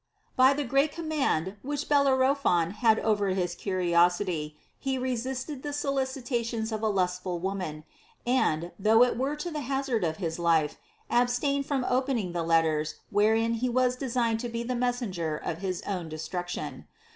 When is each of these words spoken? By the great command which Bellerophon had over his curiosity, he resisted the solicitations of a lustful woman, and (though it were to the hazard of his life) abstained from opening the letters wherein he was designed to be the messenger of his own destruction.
By 0.35 0.53
the 0.53 0.63
great 0.63 0.91
command 0.91 1.57
which 1.61 1.87
Bellerophon 1.87 2.71
had 2.71 2.97
over 3.01 3.27
his 3.27 3.53
curiosity, 3.53 4.57
he 4.79 4.97
resisted 4.97 5.61
the 5.61 5.73
solicitations 5.73 6.71
of 6.71 6.81
a 6.81 6.87
lustful 6.89 7.37
woman, 7.37 7.83
and 8.25 8.71
(though 8.79 9.03
it 9.03 9.15
were 9.15 9.35
to 9.35 9.51
the 9.51 9.61
hazard 9.61 10.03
of 10.03 10.17
his 10.17 10.39
life) 10.39 10.77
abstained 11.11 11.67
from 11.67 11.85
opening 11.87 12.31
the 12.31 12.41
letters 12.41 12.95
wherein 13.11 13.53
he 13.53 13.69
was 13.69 13.95
designed 13.95 14.39
to 14.39 14.49
be 14.49 14.63
the 14.63 14.73
messenger 14.73 15.37
of 15.37 15.59
his 15.59 15.83
own 15.83 16.09
destruction. 16.09 16.87